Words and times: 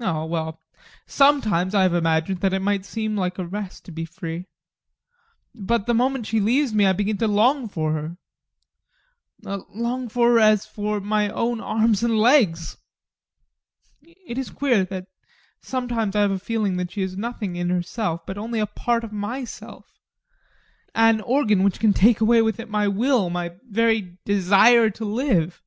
Oh, 0.00 0.24
well, 0.24 0.60
sometimes 1.06 1.72
I 1.72 1.82
have 1.84 1.94
imagined 1.94 2.40
that 2.40 2.52
it 2.52 2.58
might 2.58 2.84
seem 2.84 3.14
like 3.16 3.38
a 3.38 3.46
rest 3.46 3.84
to 3.84 3.92
be 3.92 4.04
free. 4.04 4.46
But 5.54 5.86
the 5.86 5.94
moment 5.94 6.26
she 6.26 6.40
leaves 6.40 6.74
me, 6.74 6.84
I 6.84 6.92
begin 6.92 7.16
to 7.18 7.28
long 7.28 7.68
for 7.68 7.92
her 7.92 8.16
long 9.72 10.08
for 10.08 10.30
her 10.32 10.38
as 10.40 10.66
for 10.66 10.98
my 10.98 11.28
own 11.28 11.60
arms 11.60 12.02
and 12.02 12.18
legs. 12.18 12.76
It 14.02 14.36
is 14.36 14.50
queer 14.50 14.84
that 14.86 15.06
sometimes 15.62 16.16
I 16.16 16.22
have 16.22 16.32
a 16.32 16.40
feeling 16.40 16.76
that 16.78 16.90
she 16.90 17.02
is 17.02 17.16
nothing 17.16 17.54
in 17.54 17.70
herself, 17.70 18.26
but 18.26 18.36
only 18.36 18.58
a 18.58 18.66
part 18.66 19.04
of 19.04 19.12
myself 19.12 20.00
an 20.96 21.20
organ 21.20 21.62
that 21.62 21.78
can 21.78 21.92
take 21.92 22.20
away 22.20 22.42
with 22.42 22.58
it 22.58 22.68
my 22.68 22.88
will, 22.88 23.30
my 23.30 23.54
very 23.64 24.18
desire 24.24 24.90
to 24.90 25.04
live. 25.04 25.62